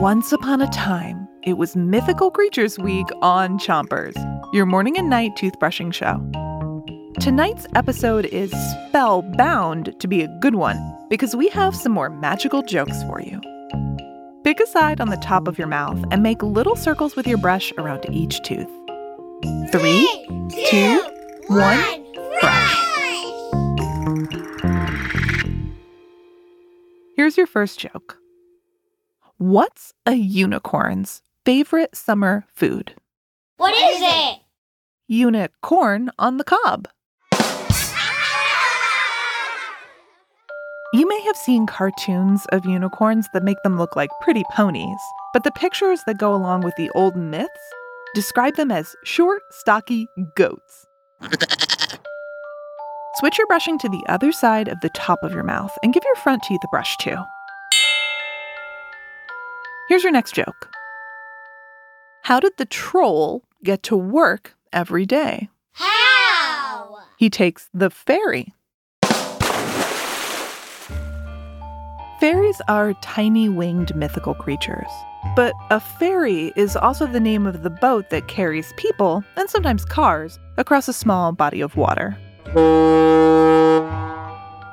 Once 0.00 0.32
upon 0.32 0.60
a 0.60 0.68
time, 0.68 1.28
it 1.42 1.54
was 1.54 1.74
Mythical 1.74 2.30
Creatures 2.30 2.78
Week 2.78 3.06
on 3.20 3.58
Chompers, 3.58 4.14
your 4.52 4.66
morning 4.66 4.96
and 4.96 5.10
night 5.10 5.32
toothbrushing 5.36 5.92
show. 5.92 6.22
Tonight's 7.20 7.66
episode 7.74 8.26
is 8.26 8.52
spellbound 8.52 9.98
to 9.98 10.06
be 10.06 10.22
a 10.22 10.38
good 10.40 10.54
one 10.54 10.78
because 11.10 11.34
we 11.34 11.48
have 11.48 11.74
some 11.74 11.90
more 11.92 12.10
magical 12.10 12.62
jokes 12.62 13.02
for 13.04 13.20
you. 13.20 13.40
Pick 14.44 14.60
a 14.60 14.66
side 14.66 15.00
on 15.00 15.08
the 15.08 15.16
top 15.16 15.48
of 15.48 15.58
your 15.58 15.66
mouth 15.66 16.02
and 16.12 16.22
make 16.22 16.42
little 16.42 16.76
circles 16.76 17.16
with 17.16 17.26
your 17.26 17.38
brush 17.38 17.72
around 17.76 18.06
each 18.10 18.40
tooth. 18.44 18.68
Three, 19.72 20.06
two, 20.70 21.02
one, 21.48 22.04
brush. 22.40 22.84
Here's 27.16 27.36
your 27.36 27.48
first 27.48 27.80
joke. 27.80 28.18
What's 29.40 29.94
a 30.04 30.14
unicorn's 30.14 31.22
favorite 31.44 31.94
summer 31.94 32.44
food? 32.56 32.96
What 33.56 33.72
is 33.72 34.00
it? 34.02 34.40
Unicorn 35.06 36.10
on 36.18 36.38
the 36.38 36.44
cob. 36.44 36.88
You 40.92 41.06
may 41.06 41.20
have 41.20 41.36
seen 41.36 41.66
cartoons 41.66 42.46
of 42.50 42.66
unicorns 42.66 43.28
that 43.32 43.44
make 43.44 43.62
them 43.62 43.78
look 43.78 43.94
like 43.94 44.10
pretty 44.22 44.42
ponies, 44.50 44.98
but 45.32 45.44
the 45.44 45.52
pictures 45.52 46.00
that 46.08 46.18
go 46.18 46.34
along 46.34 46.62
with 46.62 46.74
the 46.74 46.90
old 46.96 47.14
myths 47.14 47.48
describe 48.16 48.56
them 48.56 48.72
as 48.72 48.96
short, 49.04 49.42
stocky 49.52 50.08
goats. 50.34 50.88
Switch 53.20 53.38
your 53.38 53.46
brushing 53.46 53.78
to 53.78 53.88
the 53.88 54.02
other 54.08 54.32
side 54.32 54.66
of 54.66 54.80
the 54.80 54.90
top 54.90 55.20
of 55.22 55.30
your 55.32 55.44
mouth 55.44 55.70
and 55.84 55.94
give 55.94 56.02
your 56.04 56.16
front 56.16 56.42
teeth 56.42 56.60
a 56.64 56.68
brush 56.72 56.96
too. 56.96 57.18
Here's 59.88 60.02
your 60.02 60.12
next 60.12 60.34
joke 60.34 60.68
How 62.24 62.40
did 62.40 62.58
the 62.58 62.66
troll 62.66 63.42
get 63.64 63.82
to 63.84 63.96
work 63.96 64.54
every 64.70 65.06
day? 65.06 65.48
How? 65.72 66.98
He 67.16 67.30
takes 67.30 67.70
the 67.72 67.88
ferry. 67.88 68.52
Fairies 72.20 72.60
are 72.68 72.92
tiny 73.00 73.48
winged 73.48 73.94
mythical 73.96 74.34
creatures. 74.34 74.90
But 75.34 75.54
a 75.70 75.80
ferry 75.80 76.52
is 76.54 76.76
also 76.76 77.06
the 77.06 77.20
name 77.20 77.46
of 77.46 77.62
the 77.62 77.70
boat 77.70 78.10
that 78.10 78.28
carries 78.28 78.74
people, 78.76 79.24
and 79.36 79.48
sometimes 79.48 79.84
cars, 79.84 80.38
across 80.58 80.88
a 80.88 80.92
small 80.92 81.32
body 81.32 81.60
of 81.60 81.76
water. 81.76 82.18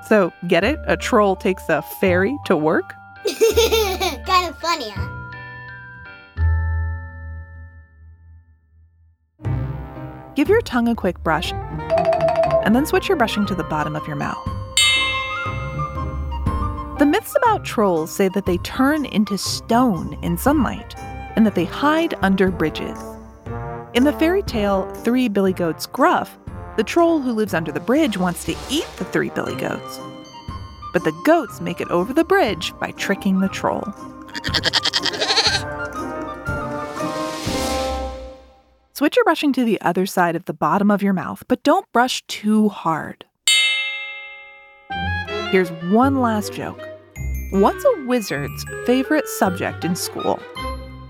So, 0.07 0.33
get 0.47 0.63
it? 0.63 0.79
A 0.87 0.97
troll 0.97 1.35
takes 1.35 1.69
a 1.69 1.81
ferry 1.99 2.35
to 2.45 2.57
work? 2.57 2.93
kind 4.35 4.49
of 4.49 4.57
funny, 4.59 4.89
huh? 4.89 5.11
Give 10.35 10.49
your 10.49 10.61
tongue 10.61 10.89
a 10.89 10.95
quick 10.95 11.23
brush, 11.23 11.53
and 11.53 12.75
then 12.75 12.85
switch 12.85 13.07
your 13.07 13.15
brushing 13.15 13.45
to 13.45 13.55
the 13.55 13.63
bottom 13.63 13.95
of 13.95 14.05
your 14.07 14.17
mouth. 14.17 14.43
The 16.99 17.05
myths 17.05 17.35
about 17.37 17.63
trolls 17.63 18.11
say 18.11 18.29
that 18.29 18.45
they 18.45 18.57
turn 18.57 19.05
into 19.05 19.37
stone 19.37 20.17
in 20.21 20.37
sunlight 20.37 20.95
and 21.35 21.45
that 21.45 21.55
they 21.55 21.65
hide 21.65 22.15
under 22.21 22.51
bridges. 22.51 22.97
In 23.93 24.03
the 24.03 24.13
fairy 24.13 24.41
tale 24.41 24.89
Three 24.95 25.29
Billy 25.29 25.53
Goats 25.53 25.85
Gruff, 25.85 26.37
the 26.75 26.83
troll 26.83 27.21
who 27.21 27.31
lives 27.31 27.53
under 27.53 27.71
the 27.71 27.79
bridge 27.79 28.17
wants 28.17 28.43
to 28.45 28.55
eat 28.69 28.87
the 28.97 29.05
three 29.05 29.29
billy 29.29 29.55
goats. 29.55 29.99
But 30.91 31.05
the 31.05 31.13
goats 31.25 31.61
make 31.61 31.79
it 31.79 31.89
over 31.89 32.13
the 32.13 32.25
bridge 32.25 32.73
by 32.79 32.91
tricking 32.91 33.39
the 33.39 33.49
troll. 33.49 33.83
Switch 38.93 39.17
your 39.17 39.25
brushing 39.25 39.51
to 39.51 39.65
the 39.65 39.79
other 39.81 40.05
side 40.05 40.37
of 40.37 40.45
the 40.45 40.53
bottom 40.53 40.89
of 40.89 41.03
your 41.03 41.11
mouth, 41.11 41.43
but 41.49 41.61
don't 41.63 41.91
brush 41.91 42.23
too 42.27 42.69
hard. 42.69 43.25
Here's 45.49 45.69
one 45.91 46.21
last 46.21 46.53
joke. 46.53 46.81
What's 47.51 47.83
a 47.83 48.05
wizard's 48.05 48.65
favorite 48.85 49.27
subject 49.27 49.83
in 49.83 49.95
school? 49.95 50.39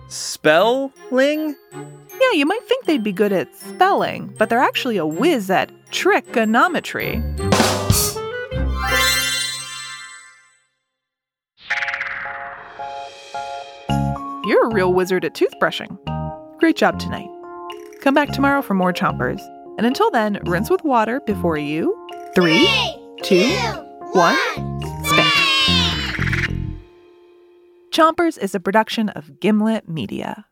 Spelling? 0.08 1.56
Yeah, 1.74 2.32
you 2.34 2.46
might 2.46 2.64
think 2.68 2.86
they'd 2.86 3.04
be 3.04 3.12
good 3.12 3.32
at 3.32 3.56
spelling, 3.56 4.34
but 4.38 4.50
they're 4.50 4.60
actually 4.60 4.98
a 4.98 5.06
whiz 5.06 5.50
at 5.50 5.72
trigonometry. 5.92 7.22
You're 14.46 14.70
a 14.70 14.74
real 14.74 14.94
wizard 14.94 15.26
at 15.26 15.34
toothbrushing. 15.34 15.98
Great 16.60 16.76
job 16.76 17.00
tonight. 17.00 17.30
Come 18.02 18.14
back 18.14 18.30
tomorrow 18.30 18.62
for 18.62 18.76
more 18.76 18.94
chompers. 18.94 19.42
And 19.78 19.88
until 19.88 20.12
then, 20.12 20.40
rinse 20.44 20.70
with 20.70 20.84
water 20.84 21.20
before 21.22 21.58
you. 21.58 21.96
Three, 22.36 22.68
two, 23.24 23.50
one, 24.12 24.38
spit. 25.04 25.26
Chompers 27.92 28.38
is 28.38 28.54
a 28.54 28.60
production 28.60 29.10
of 29.10 29.40
Gimlet 29.40 29.90
Media. 29.90 30.46